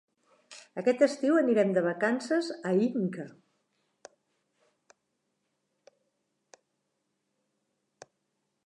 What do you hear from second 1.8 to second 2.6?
vacances